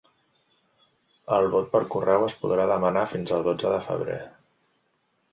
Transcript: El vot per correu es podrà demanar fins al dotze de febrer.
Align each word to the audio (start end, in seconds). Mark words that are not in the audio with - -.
El 1.35 1.49
vot 1.55 1.67
per 1.75 1.81
correu 1.95 2.25
es 2.29 2.35
podrà 2.45 2.65
demanar 2.71 3.03
fins 3.11 3.33
al 3.35 3.45
dotze 3.49 3.75
de 3.75 3.83
febrer. 3.89 4.17